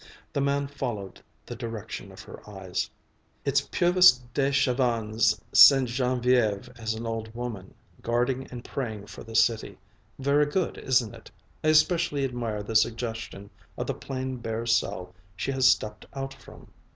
The 0.33 0.41
man 0.41 0.65
followed 0.65 1.21
the 1.45 1.55
direction 1.55 2.11
of 2.11 2.21
her 2.21 2.41
eyes. 2.49 2.89
"It's 3.45 3.61
Puvis 3.61 4.13
de 4.33 4.51
Chavannes' 4.51 5.39
Ste. 5.53 5.85
Geneviève 5.87 6.75
as 6.79 6.95
an 6.95 7.05
old 7.05 7.31
woman, 7.35 7.75
guarding 8.01 8.47
and 8.47 8.63
praying 8.65 9.05
for 9.05 9.23
the 9.23 9.35
city. 9.35 9.77
Very 10.17 10.47
good, 10.47 10.79
isn't 10.79 11.13
it? 11.13 11.29
I 11.63 11.67
especially 11.67 12.25
admire 12.25 12.63
the 12.63 12.75
suggestion 12.75 13.51
of 13.77 13.85
the 13.85 13.93
plain 13.93 14.37
bare 14.37 14.65
cell 14.65 15.13
she 15.35 15.51
has 15.51 15.67
stepped 15.67 16.07
out 16.15 16.33
from. 16.33 16.71